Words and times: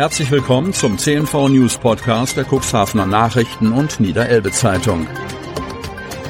Herzlich 0.00 0.30
willkommen 0.30 0.72
zum 0.72 0.96
CNV 0.96 1.50
News 1.50 1.76
Podcast 1.76 2.34
der 2.34 2.46
Cuxhavener 2.50 3.04
Nachrichten 3.04 3.70
und 3.70 4.00
Niederelbe 4.00 4.50
Zeitung. 4.50 5.06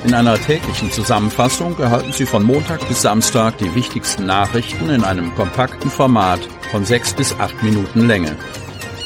In 0.04 0.12
einer 0.12 0.36
täglichen 0.40 0.90
Zusammenfassung 0.90 1.78
erhalten 1.78 2.12
Sie 2.12 2.26
von 2.26 2.42
Montag 2.42 2.88
bis 2.88 3.02
Samstag 3.02 3.58
die 3.58 3.72
wichtigsten 3.76 4.26
Nachrichten 4.26 4.90
in 4.90 5.04
einem 5.04 5.32
kompakten 5.36 5.88
Format 5.88 6.40
von 6.72 6.84
sechs 6.84 7.14
bis 7.14 7.32
acht 7.38 7.62
Minuten 7.62 8.08
Länge. 8.08 8.36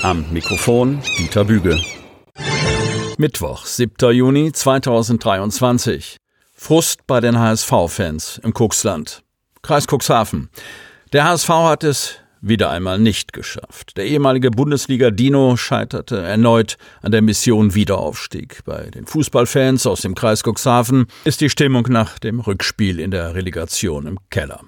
Am 0.03 0.25
Mikrofon 0.33 1.03
Dieter 1.19 1.45
Büge. 1.45 1.79
Mittwoch, 3.19 3.67
7. 3.67 4.13
Juni 4.13 4.51
2023. 4.51 6.17
Frust 6.55 7.07
bei 7.07 7.21
den 7.21 7.39
HSV-Fans 7.39 8.41
im 8.43 8.55
Cuxland. 8.55 9.25
Kreis 9.61 9.85
Cuxhaven. 9.87 10.49
Der 11.13 11.25
HSV 11.25 11.51
hat 11.51 11.85
es 11.85 12.24
wieder 12.47 12.71
einmal 12.71 12.99
nicht 12.99 13.33
geschafft. 13.33 13.97
Der 13.97 14.07
ehemalige 14.07 14.51
Bundesliga-Dino 14.51 15.57
scheiterte 15.57 16.19
erneut 16.19 16.77
an 17.03 17.13
der 17.13 17.23
Mission 17.23 17.75
Wiederaufstieg. 17.75 18.61
Bei 18.65 18.91
den 18.91 19.07
Fußballfans 19.07 19.87
aus 19.87 20.03
dem 20.03 20.15
Kreis 20.15 20.43
Cuxhaven 20.43 21.07
ist 21.25 21.41
die 21.41 21.51
Stimmung 21.51 21.87
nach 21.89 22.19
dem 22.19 22.41
Rückspiel 22.41 23.01
in 23.01 23.11
der 23.11 23.35
Relegation 23.35 24.07
im 24.07 24.19
Keller. 24.31 24.61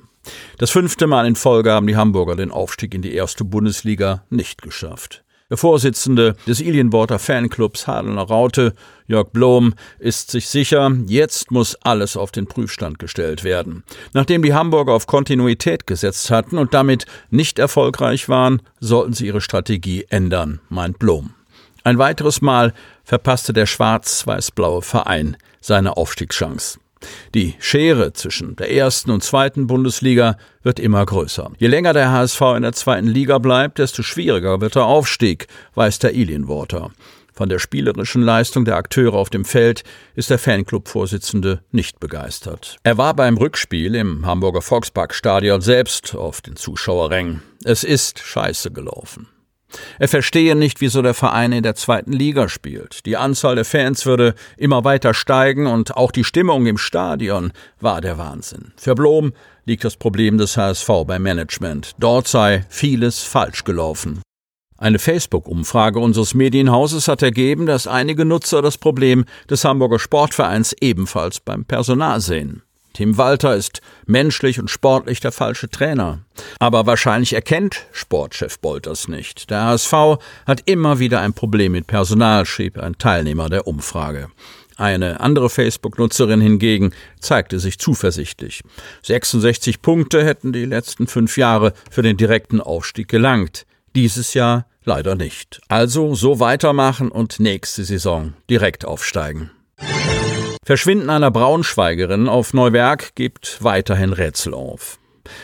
Das 0.58 0.70
fünfte 0.70 1.06
Mal 1.06 1.26
in 1.26 1.36
Folge 1.36 1.72
haben 1.72 1.86
die 1.86 1.96
Hamburger 1.96 2.36
den 2.36 2.50
Aufstieg 2.50 2.94
in 2.94 3.02
die 3.02 3.14
erste 3.14 3.44
Bundesliga 3.44 4.24
nicht 4.30 4.62
geschafft. 4.62 5.22
Der 5.48 5.56
Vorsitzende 5.56 6.34
des 6.48 6.60
Ilienworter 6.60 7.20
Fanclubs 7.20 7.86
Hadelner 7.86 8.22
Raute, 8.22 8.74
Jörg 9.06 9.28
Blom, 9.30 9.74
ist 10.00 10.32
sich 10.32 10.48
sicher, 10.48 10.90
jetzt 11.06 11.52
muss 11.52 11.76
alles 11.82 12.16
auf 12.16 12.32
den 12.32 12.48
Prüfstand 12.48 12.98
gestellt 12.98 13.44
werden. 13.44 13.84
Nachdem 14.12 14.42
die 14.42 14.54
Hamburger 14.54 14.92
auf 14.92 15.06
Kontinuität 15.06 15.86
gesetzt 15.86 16.32
hatten 16.32 16.58
und 16.58 16.74
damit 16.74 17.06
nicht 17.30 17.60
erfolgreich 17.60 18.28
waren, 18.28 18.60
sollten 18.80 19.12
sie 19.12 19.26
ihre 19.26 19.40
Strategie 19.40 20.04
ändern, 20.08 20.60
meint 20.68 20.98
Blom. 20.98 21.34
Ein 21.84 21.98
weiteres 21.98 22.42
Mal 22.42 22.74
verpasste 23.04 23.52
der 23.52 23.66
schwarz-weiß-blaue 23.66 24.82
Verein 24.82 25.36
seine 25.60 25.96
Aufstiegschance. 25.96 26.80
Die 27.34 27.54
Schere 27.58 28.12
zwischen 28.12 28.56
der 28.56 28.72
ersten 28.72 29.10
und 29.10 29.22
zweiten 29.22 29.66
Bundesliga 29.66 30.36
wird 30.62 30.80
immer 30.80 31.04
größer. 31.04 31.52
Je 31.58 31.68
länger 31.68 31.92
der 31.92 32.10
HSV 32.10 32.40
in 32.56 32.62
der 32.62 32.72
zweiten 32.72 33.06
Liga 33.06 33.38
bleibt, 33.38 33.78
desto 33.78 34.02
schwieriger 34.02 34.60
wird 34.60 34.74
der 34.74 34.84
Aufstieg, 34.84 35.46
weiß 35.74 35.98
der 35.98 36.14
Ilienworter. 36.14 36.90
Von 37.36 37.50
der 37.50 37.58
spielerischen 37.58 38.22
Leistung 38.22 38.64
der 38.64 38.76
Akteure 38.76 39.12
auf 39.12 39.28
dem 39.28 39.44
Feld 39.44 39.84
ist 40.14 40.30
der 40.30 40.38
Fanclub-Vorsitzende 40.38 41.60
nicht 41.70 42.00
begeistert. 42.00 42.78
Er 42.82 42.96
war 42.96 43.12
beim 43.12 43.36
Rückspiel 43.36 43.94
im 43.94 44.24
Hamburger 44.24 44.62
Volksparkstadion 44.62 45.60
selbst 45.60 46.14
auf 46.14 46.40
den 46.40 46.56
Zuschauerrängen. 46.56 47.42
Es 47.62 47.84
ist 47.84 48.20
scheiße 48.20 48.70
gelaufen. 48.70 49.28
Er 49.98 50.08
verstehe 50.08 50.54
nicht, 50.54 50.80
wieso 50.80 51.02
der 51.02 51.14
Verein 51.14 51.52
in 51.52 51.62
der 51.62 51.74
zweiten 51.74 52.12
Liga 52.12 52.48
spielt. 52.48 53.04
Die 53.06 53.16
Anzahl 53.16 53.56
der 53.56 53.64
Fans 53.64 54.06
würde 54.06 54.34
immer 54.56 54.84
weiter 54.84 55.14
steigen 55.14 55.66
und 55.66 55.96
auch 55.96 56.12
die 56.12 56.24
Stimmung 56.24 56.66
im 56.66 56.78
Stadion 56.78 57.52
war 57.80 58.00
der 58.00 58.18
Wahnsinn. 58.18 58.72
Für 58.76 58.94
Blom 58.94 59.32
liegt 59.64 59.84
das 59.84 59.96
Problem 59.96 60.38
des 60.38 60.56
HSV 60.56 60.88
beim 61.06 61.22
Management. 61.22 61.92
Dort 61.98 62.28
sei 62.28 62.64
vieles 62.68 63.22
falsch 63.22 63.64
gelaufen. 63.64 64.22
Eine 64.78 64.98
Facebook-Umfrage 64.98 65.98
unseres 65.98 66.34
Medienhauses 66.34 67.08
hat 67.08 67.22
ergeben, 67.22 67.64
dass 67.64 67.86
einige 67.86 68.26
Nutzer 68.26 68.60
das 68.60 68.76
Problem 68.76 69.24
des 69.48 69.64
Hamburger 69.64 69.98
Sportvereins 69.98 70.74
ebenfalls 70.80 71.40
beim 71.40 71.64
Personal 71.64 72.20
sehen. 72.20 72.62
Tim 72.96 73.18
Walter 73.18 73.54
ist 73.54 73.82
menschlich 74.06 74.58
und 74.58 74.70
sportlich 74.70 75.20
der 75.20 75.30
falsche 75.30 75.68
Trainer. 75.68 76.20
Aber 76.58 76.86
wahrscheinlich 76.86 77.34
erkennt 77.34 77.84
Sportchef 77.92 78.58
Bolters 78.58 79.06
nicht. 79.06 79.50
Der 79.50 79.64
HSV 79.64 79.92
hat 80.46 80.62
immer 80.64 80.98
wieder 80.98 81.20
ein 81.20 81.34
Problem 81.34 81.72
mit 81.72 81.86
Personal, 81.86 82.46
schrieb 82.46 82.78
ein 82.78 82.96
Teilnehmer 82.96 83.50
der 83.50 83.66
Umfrage. 83.66 84.28
Eine 84.78 85.20
andere 85.20 85.50
Facebook-Nutzerin 85.50 86.40
hingegen 86.40 86.94
zeigte 87.20 87.60
sich 87.60 87.78
zuversichtlich. 87.78 88.62
66 89.02 89.82
Punkte 89.82 90.24
hätten 90.24 90.54
die 90.54 90.64
letzten 90.64 91.06
fünf 91.06 91.36
Jahre 91.36 91.74
für 91.90 92.00
den 92.00 92.16
direkten 92.16 92.62
Aufstieg 92.62 93.08
gelangt. 93.08 93.66
Dieses 93.94 94.32
Jahr 94.32 94.64
leider 94.84 95.16
nicht. 95.16 95.60
Also 95.68 96.14
so 96.14 96.40
weitermachen 96.40 97.10
und 97.10 97.40
nächste 97.40 97.84
Saison 97.84 98.32
direkt 98.48 98.86
aufsteigen. 98.86 99.50
Verschwinden 100.66 101.10
einer 101.10 101.30
Braunschweigerin 101.30 102.28
auf 102.28 102.52
Neuwerk 102.52 103.14
gibt 103.14 103.62
weiterhin 103.62 104.12
Rätsel 104.12 104.52
auf. 104.52 104.98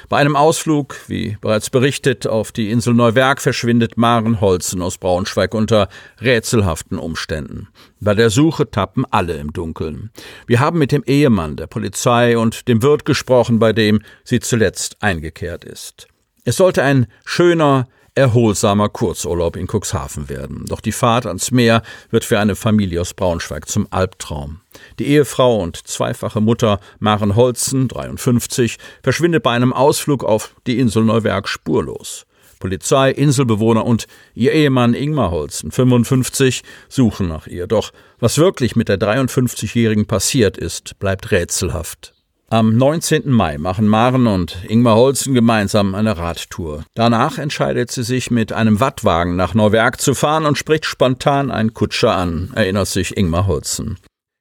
Bei 0.09 0.17
einem 0.17 0.35
Ausflug, 0.35 0.97
wie 1.07 1.37
bereits 1.41 1.71
berichtet, 1.71 2.27
auf 2.27 2.51
die 2.51 2.73
Insel 2.73 2.93
Neuwerk 2.93 3.41
verschwindet 3.41 3.97
Maren 3.97 4.41
Holzen 4.41 4.83
aus 4.83 4.99
Braunschweig 4.99 5.55
unter 5.55 5.89
rätselhaften 6.21 6.99
Umständen. 6.99 7.69
Bei 8.01 8.17
der 8.17 8.31
Suche 8.31 8.69
tappen 8.69 9.05
alle 9.13 9.35
im 9.35 9.53
Dunkeln. 9.53 10.11
Wir 10.49 10.59
haben 10.59 10.81
mit 10.81 10.91
dem 10.91 11.05
Ehemann 11.05 11.55
der 11.55 11.69
Polizei 11.69 12.37
und 12.37 12.67
dem 12.67 12.83
Wirt 12.83 13.05
gesprochen, 13.05 13.61
bei 13.61 13.73
dem 13.73 14.03
sie 14.25 14.41
zuletzt 14.41 14.97
eingekehrt 15.05 15.63
ist. 15.63 16.09
Es 16.45 16.57
sollte 16.57 16.83
ein 16.83 17.07
schöner, 17.25 17.87
erholsamer 18.15 18.89
Kurzurlaub 18.89 19.57
in 19.57 19.67
Cuxhaven 19.67 20.29
werden. 20.29 20.65
Doch 20.67 20.81
die 20.81 20.93
Fahrt 20.93 21.27
ans 21.27 21.51
Meer 21.51 21.83
wird 22.11 22.25
für 22.25 22.39
eine 22.39 22.57
Familie 22.57 23.01
aus 23.01 23.15
Braunschweig 23.15 23.69
zum 23.69 23.87
Albtraum. 23.91 24.61
Die 24.99 25.07
Ehefrau 25.07 25.61
und 25.63 25.77
zweifache 25.77 26.41
Mutter 26.41 26.81
Maren 26.99 27.37
Holzen, 27.37 27.89
53, 27.89 28.77
verschwindet 29.03 29.43
bei 29.43 29.53
einem 29.53 29.73
Ausflug 29.73 30.25
auf 30.25 30.55
die 30.67 30.79
Insel 30.79 31.05
Neuwerk 31.05 31.49
spurlos. 31.49 32.27
Polizei, 32.61 33.11
Inselbewohner 33.11 33.85
und 33.85 34.07
ihr 34.35 34.53
Ehemann 34.53 34.95
Ingmar 34.95 35.33
Holzen, 35.33 35.73
55, 35.73 36.63
suchen 36.89 37.27
nach 37.27 37.49
ihr. 37.49 37.67
Doch 37.67 37.93
was 38.21 38.39
wirklich 38.39 38.77
mit 38.77 38.89
der 38.89 39.01
53-Jährigen 39.01 40.07
passiert 40.07 40.59
ist, 40.59 40.97
bleibt 41.01 41.33
rätselhaft. 41.33 42.15
Am 42.53 42.77
19. 42.77 43.31
Mai 43.31 43.57
machen 43.57 43.89
Maren 43.89 44.27
und 44.27 44.59
Ingmar 44.69 44.97
Holzen 44.97 45.33
gemeinsam 45.33 45.95
eine 45.95 46.19
Radtour. 46.19 46.85
Danach 46.93 47.39
entscheidet 47.39 47.91
sie 47.91 48.03
sich, 48.03 48.31
mit 48.31 48.53
einem 48.53 48.79
Wattwagen 48.79 49.37
nach 49.37 49.55
Neuwerk 49.55 50.03
zu 50.03 50.13
fahren 50.13 50.45
und 50.45 50.59
spricht 50.59 50.85
spontan 50.85 51.51
einen 51.51 51.73
Kutscher 51.73 52.15
an, 52.15 52.51
erinnert 52.55 52.89
sich 52.89 53.17
Ingmar 53.17 53.47
Holzen. 53.47 53.97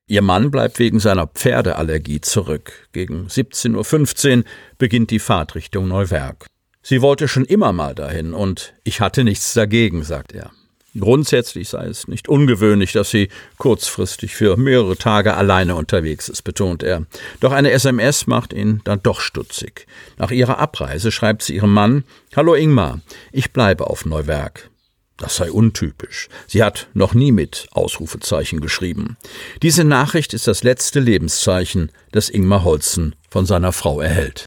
Ihr 0.08 0.22
Mann 0.22 0.52
bleibt 0.52 0.78
wegen 0.78 1.00
seiner 1.00 1.26
Pferdeallergie 1.26 2.20
zurück. 2.20 2.90
Gegen 2.92 3.28
17.15 3.28 4.40
Uhr 4.40 4.44
beginnt 4.78 5.10
die 5.10 5.20
Fahrt 5.20 5.56
Richtung 5.56 5.88
Neuwerk. 5.88 6.48
Sie 6.82 7.02
wollte 7.02 7.30
schon 7.30 7.46
immer 7.46 7.72
mal 7.72 7.96
dahin 7.96 8.34
und 8.34 8.74
ich 8.84 9.00
hatte 9.00 9.24
nichts 9.24 9.54
dagegen, 9.54 10.04
sagt 10.04 10.34
er. 10.34 10.52
Grundsätzlich 11.00 11.70
sei 11.70 11.86
es 11.86 12.10
nicht 12.10 12.28
ungewöhnlich, 12.28 12.92
dass 12.92 13.10
sie 13.10 13.30
kurzfristig 13.58 14.36
für 14.36 14.58
mehrere 14.58 14.98
Tage 14.98 15.36
alleine 15.36 15.76
unterwegs 15.76 16.28
ist, 16.28 16.42
betont 16.42 16.84
er. 16.84 17.06
Doch 17.40 17.54
eine 17.54 17.72
SMS 17.72 18.28
macht 18.28 18.52
ihn 18.52 18.82
dann 18.84 19.02
doch 19.02 19.22
stutzig. 19.22 19.88
Nach 20.18 20.32
ihrer 20.32 20.60
Abreise 20.60 21.12
schreibt 21.12 21.44
sie 21.44 21.56
ihrem 21.56 21.72
Mann 21.72 22.04
Hallo 22.36 22.56
Ingmar, 22.56 23.00
ich 23.32 23.54
bleibe 23.54 23.88
auf 23.88 24.06
Neuwerk. 24.06 24.70
Das 25.16 25.36
sei 25.36 25.52
untypisch. 25.52 26.30
Sie 26.48 26.64
hat 26.64 26.88
noch 26.94 27.14
nie 27.14 27.32
mit 27.32 27.68
Ausrufezeichen 27.72 28.60
geschrieben. 28.60 29.18
Diese 29.62 29.84
Nachricht 29.84 30.34
ist 30.34 30.48
das 30.48 30.64
letzte 30.64 31.00
Lebenszeichen, 31.00 31.92
das 32.12 32.28
Ingmar 32.28 32.64
Holzen 32.64 33.16
von 33.30 33.46
seiner 33.46 33.72
Frau 33.72 34.02
erhält. 34.02 34.46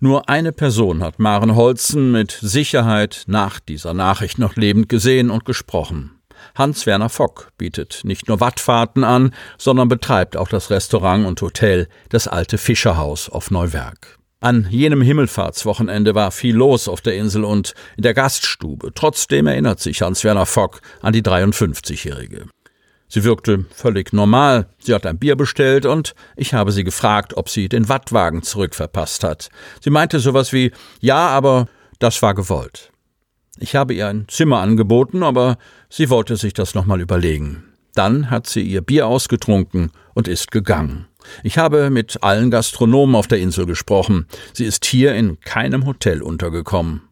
Nur 0.00 0.28
eine 0.28 0.52
Person 0.52 1.02
hat 1.02 1.18
Maren 1.18 1.56
Holzen 1.56 2.12
mit 2.12 2.30
Sicherheit 2.30 3.24
nach 3.26 3.58
dieser 3.58 3.94
Nachricht 3.94 4.38
noch 4.38 4.54
lebend 4.54 4.88
gesehen 4.88 5.28
und 5.28 5.44
gesprochen. 5.44 6.20
Hans-Werner 6.54 7.08
Fock 7.08 7.48
bietet 7.58 8.02
nicht 8.04 8.28
nur 8.28 8.38
Wattfahrten 8.38 9.02
an, 9.02 9.34
sondern 9.58 9.88
betreibt 9.88 10.36
auch 10.36 10.46
das 10.46 10.70
Restaurant 10.70 11.26
und 11.26 11.42
Hotel 11.42 11.88
Das 12.10 12.28
Alte 12.28 12.58
Fischerhaus 12.58 13.28
auf 13.28 13.50
Neuwerk. 13.50 14.18
An 14.40 14.68
jenem 14.70 15.02
Himmelfahrtswochenende 15.02 16.14
war 16.14 16.30
viel 16.30 16.54
los 16.54 16.86
auf 16.86 17.00
der 17.00 17.16
Insel 17.16 17.42
und 17.42 17.74
in 17.96 18.04
der 18.04 18.14
Gaststube. 18.14 18.92
Trotzdem 18.94 19.48
erinnert 19.48 19.80
sich 19.80 20.02
Hans-Werner 20.02 20.46
Fock 20.46 20.80
an 21.02 21.12
die 21.12 21.22
53-Jährige. 21.22 22.46
Sie 23.08 23.24
wirkte 23.24 23.64
völlig 23.74 24.12
normal. 24.12 24.68
Sie 24.78 24.94
hat 24.94 25.06
ein 25.06 25.18
Bier 25.18 25.36
bestellt 25.36 25.86
und 25.86 26.14
ich 26.36 26.54
habe 26.54 26.72
sie 26.72 26.84
gefragt, 26.84 27.36
ob 27.36 27.48
sie 27.48 27.68
den 27.68 27.88
Wattwagen 27.88 28.42
zurückverpasst 28.42 29.24
hat. 29.24 29.48
Sie 29.80 29.90
meinte 29.90 30.20
sowas 30.20 30.52
wie, 30.52 30.72
ja, 31.00 31.28
aber 31.28 31.68
das 31.98 32.20
war 32.22 32.34
gewollt. 32.34 32.92
Ich 33.58 33.74
habe 33.74 33.94
ihr 33.94 34.06
ein 34.08 34.26
Zimmer 34.28 34.58
angeboten, 34.58 35.22
aber 35.22 35.58
sie 35.88 36.10
wollte 36.10 36.36
sich 36.36 36.52
das 36.52 36.74
nochmal 36.74 37.00
überlegen. 37.00 37.64
Dann 37.94 38.30
hat 38.30 38.46
sie 38.46 38.62
ihr 38.62 38.82
Bier 38.82 39.06
ausgetrunken 39.06 39.90
und 40.14 40.28
ist 40.28 40.52
gegangen. 40.52 41.06
Ich 41.42 41.58
habe 41.58 41.90
mit 41.90 42.22
allen 42.22 42.50
Gastronomen 42.50 43.16
auf 43.16 43.26
der 43.26 43.38
Insel 43.38 43.66
gesprochen. 43.66 44.26
Sie 44.52 44.64
ist 44.64 44.84
hier 44.84 45.14
in 45.14 45.40
keinem 45.40 45.86
Hotel 45.86 46.22
untergekommen. 46.22 47.07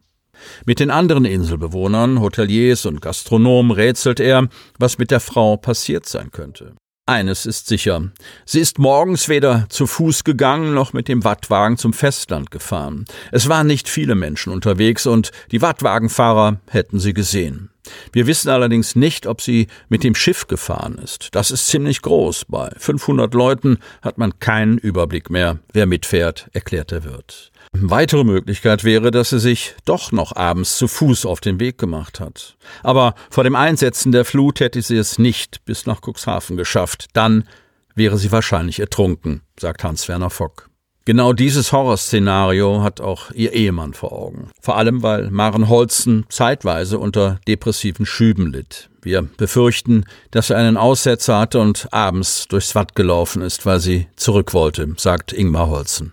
Mit 0.65 0.79
den 0.79 0.91
anderen 0.91 1.25
Inselbewohnern, 1.25 2.21
Hoteliers 2.21 2.85
und 2.85 3.01
Gastronomen 3.01 3.71
rätselt 3.71 4.19
er, 4.19 4.47
was 4.79 4.97
mit 4.97 5.11
der 5.11 5.19
Frau 5.19 5.57
passiert 5.57 6.05
sein 6.05 6.31
könnte. 6.31 6.75
Eines 7.09 7.45
ist 7.45 7.67
sicher. 7.67 8.11
Sie 8.45 8.59
ist 8.59 8.79
morgens 8.79 9.29
weder 9.29 9.65
zu 9.69 9.87
Fuß 9.87 10.25
gegangen 10.25 10.73
noch 10.73 10.91
mit 10.91 11.07
dem 11.07 11.23
Wattwagen 11.23 11.77
zum 11.77 11.93
Festland 11.93 12.51
gefahren. 12.51 13.05
Es 13.31 13.47
waren 13.47 13.65
nicht 13.65 13.87
viele 13.87 14.13
Menschen 14.13 14.51
unterwegs 14.51 15.05
und 15.05 15.31
die 15.51 15.61
Wattwagenfahrer 15.61 16.59
hätten 16.67 16.99
sie 16.99 17.13
gesehen. 17.13 17.69
Wir 18.11 18.27
wissen 18.27 18.49
allerdings 18.49 18.95
nicht, 18.95 19.27
ob 19.27 19.41
sie 19.41 19.67
mit 19.89 20.03
dem 20.03 20.15
Schiff 20.15 20.47
gefahren 20.47 20.97
ist. 20.97 21.29
Das 21.33 21.51
ist 21.51 21.67
ziemlich 21.67 22.01
groß. 22.01 22.45
Bei 22.47 22.71
500 22.77 23.33
Leuten 23.33 23.79
hat 24.01 24.17
man 24.17 24.39
keinen 24.39 24.77
Überblick 24.77 25.29
mehr, 25.29 25.59
wer 25.73 25.85
mitfährt, 25.85 26.49
erklärt 26.53 26.91
der 26.91 27.03
Wirt. 27.03 27.51
Weitere 27.73 28.23
Möglichkeit 28.23 28.83
wäre, 28.83 29.11
dass 29.11 29.29
sie 29.29 29.39
sich 29.39 29.75
doch 29.85 30.11
noch 30.11 30.35
abends 30.35 30.77
zu 30.77 30.87
Fuß 30.87 31.25
auf 31.25 31.41
den 31.41 31.59
Weg 31.59 31.77
gemacht 31.77 32.19
hat. 32.19 32.57
Aber 32.83 33.13
vor 33.29 33.43
dem 33.43 33.55
Einsetzen 33.55 34.11
der 34.11 34.25
Flut 34.25 34.59
hätte 34.59 34.81
sie 34.81 34.97
es 34.97 35.19
nicht 35.19 35.63
bis 35.65 35.85
nach 35.85 36.01
Cuxhaven 36.01 36.57
geschafft. 36.57 37.07
Dann 37.13 37.47
wäre 37.93 38.17
sie 38.17 38.31
wahrscheinlich 38.31 38.79
ertrunken, 38.79 39.41
sagt 39.59 39.83
Hans-Werner 39.83 40.29
Fock. 40.29 40.69
Genau 41.07 41.31
dieses 41.31 41.71
Horrorszenario 41.71 42.83
hat 42.83 42.99
auch 42.99 43.31
ihr 43.31 43.53
Ehemann 43.53 43.93
vor 43.93 44.11
Augen. 44.11 44.49
Vor 44.59 44.75
allem, 44.75 45.03
weil 45.03 45.31
Maren 45.31 45.69
Holzen 45.69 46.25
zeitweise 46.27 46.99
unter 46.99 47.39
depressiven 47.47 48.05
Schüben 48.05 48.51
litt. 48.51 48.89
Wir 49.01 49.21
befürchten, 49.21 50.03
dass 50.31 50.49
er 50.49 50.57
einen 50.57 50.75
Aussetzer 50.75 51.39
hatte 51.39 51.61
und 51.61 51.87
abends 51.93 52.49
durchs 52.49 52.75
Watt 52.75 52.93
gelaufen 52.93 53.41
ist, 53.41 53.65
weil 53.65 53.79
sie 53.79 54.07
zurück 54.17 54.53
wollte, 54.53 54.95
sagt 54.97 55.31
Ingmar 55.31 55.69
Holzen. 55.69 56.11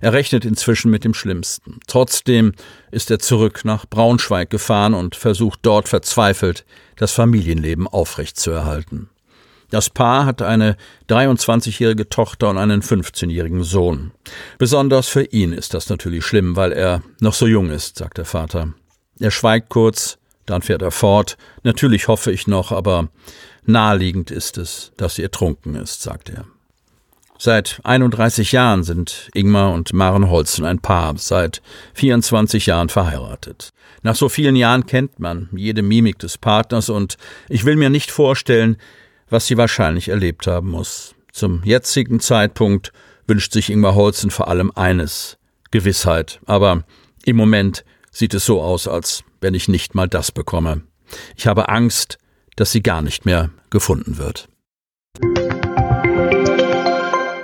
Er 0.00 0.14
rechnet 0.14 0.46
inzwischen 0.46 0.90
mit 0.90 1.04
dem 1.04 1.12
Schlimmsten. 1.12 1.80
Trotzdem 1.86 2.54
ist 2.90 3.10
er 3.10 3.18
zurück 3.18 3.66
nach 3.66 3.84
Braunschweig 3.84 4.48
gefahren 4.48 4.94
und 4.94 5.14
versucht 5.14 5.58
dort 5.60 5.90
verzweifelt, 5.90 6.64
das 6.96 7.12
Familienleben 7.12 7.86
aufrechtzuerhalten. 7.86 9.10
Das 9.70 9.88
Paar 9.88 10.26
hat 10.26 10.42
eine 10.42 10.76
23-jährige 11.08 12.08
Tochter 12.08 12.50
und 12.50 12.58
einen 12.58 12.82
15-jährigen 12.82 13.62
Sohn. 13.62 14.10
Besonders 14.58 15.08
für 15.08 15.22
ihn 15.22 15.52
ist 15.52 15.74
das 15.74 15.88
natürlich 15.88 16.24
schlimm, 16.24 16.56
weil 16.56 16.72
er 16.72 17.02
noch 17.20 17.34
so 17.34 17.46
jung 17.46 17.70
ist, 17.70 17.98
sagt 17.98 18.18
der 18.18 18.24
Vater. 18.24 18.74
Er 19.20 19.30
schweigt 19.30 19.68
kurz, 19.68 20.18
dann 20.46 20.62
fährt 20.62 20.82
er 20.82 20.90
fort. 20.90 21.36
Natürlich 21.62 22.08
hoffe 22.08 22.32
ich 22.32 22.46
noch, 22.46 22.72
aber 22.72 23.08
naheliegend 23.64 24.30
ist 24.30 24.58
es, 24.58 24.92
dass 24.96 25.14
sie 25.14 25.22
ertrunken 25.22 25.76
ist, 25.76 26.02
sagt 26.02 26.30
er. 26.30 26.46
Seit 27.38 27.80
31 27.84 28.52
Jahren 28.52 28.82
sind 28.82 29.30
Ingmar 29.32 29.72
und 29.72 29.94
Maren 29.94 30.28
Holzen 30.28 30.66
ein 30.66 30.80
Paar, 30.80 31.14
seit 31.16 31.62
24 31.94 32.66
Jahren 32.66 32.90
verheiratet. 32.90 33.70
Nach 34.02 34.14
so 34.14 34.28
vielen 34.28 34.56
Jahren 34.56 34.84
kennt 34.84 35.20
man 35.20 35.48
jede 35.52 35.80
Mimik 35.80 36.18
des 36.18 36.36
Partners 36.36 36.90
und 36.90 37.16
ich 37.48 37.64
will 37.64 37.76
mir 37.76 37.88
nicht 37.88 38.10
vorstellen, 38.10 38.76
was 39.30 39.46
sie 39.46 39.56
wahrscheinlich 39.56 40.08
erlebt 40.08 40.46
haben 40.46 40.68
muss. 40.68 41.14
Zum 41.32 41.62
jetzigen 41.64 42.20
Zeitpunkt 42.20 42.92
wünscht 43.26 43.52
sich 43.52 43.70
Ingmar 43.70 43.94
Holzen 43.94 44.30
vor 44.30 44.48
allem 44.48 44.72
eines 44.74 45.38
Gewissheit. 45.70 46.40
Aber 46.46 46.84
im 47.24 47.36
Moment 47.36 47.84
sieht 48.10 48.34
es 48.34 48.44
so 48.44 48.60
aus, 48.60 48.88
als 48.88 49.24
wenn 49.40 49.54
ich 49.54 49.68
nicht 49.68 49.94
mal 49.94 50.08
das 50.08 50.32
bekomme. 50.32 50.82
Ich 51.36 51.46
habe 51.46 51.68
Angst, 51.68 52.18
dass 52.56 52.72
sie 52.72 52.82
gar 52.82 53.02
nicht 53.02 53.24
mehr 53.24 53.50
gefunden 53.70 54.18
wird. 54.18 54.48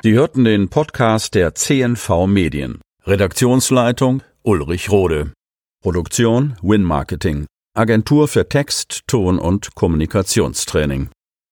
Sie 0.03 0.12
hörten 0.12 0.44
den 0.44 0.69
Podcast 0.69 1.35
der 1.35 1.55
CNV 1.55 2.27
Medien. 2.27 2.81
Redaktionsleitung 3.05 4.23
Ulrich 4.43 4.91
Rode. 4.91 5.33
Produktion 5.83 6.56
Win 6.62 6.83
Marketing. 6.83 7.47
Agentur 7.75 8.29
für 8.29 8.49
Text, 8.49 9.03
Ton 9.06 9.38
und 9.38 9.75
Kommunikationstraining. 9.75 11.11